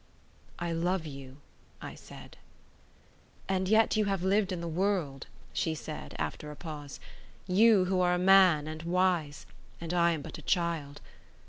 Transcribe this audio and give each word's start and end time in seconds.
"I 0.57 0.71
love 0.71 1.05
you," 1.05 1.37
I 1.79 1.93
said. 1.93 2.37
"And 3.47 3.69
yet 3.69 3.95
you 3.95 4.05
have 4.05 4.23
lived 4.23 4.51
in 4.51 4.59
the 4.59 4.67
world," 4.67 5.27
she 5.53 5.75
said; 5.75 6.15
after 6.17 6.49
a 6.49 6.55
pause, 6.55 6.99
"you 7.45 7.85
are 8.01 8.15
a 8.15 8.17
man 8.17 8.67
and 8.67 8.81
wise; 8.81 9.45
and 9.79 9.93
I 9.93 10.13
am 10.13 10.23
but 10.23 10.39
a 10.39 10.41
child. 10.41 11.01